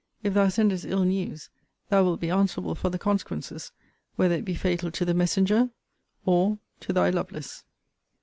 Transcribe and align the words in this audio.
If 0.23 0.33
thou 0.33 0.47
sendest 0.47 0.83
ill 0.83 1.03
news, 1.03 1.51
thou 1.89 2.03
wilt 2.03 2.19
be 2.21 2.31
answerable 2.31 2.73
for 2.73 2.89
the 2.89 2.97
consequences, 2.97 3.71
whether 4.15 4.33
it 4.33 4.45
be 4.45 4.55
fatal 4.55 4.89
to 4.89 5.05
the 5.05 5.13
messenger, 5.13 5.69
or 6.25 6.57
to 6.79 6.91
Thy 6.91 7.11
LOVELACE. 7.11 7.63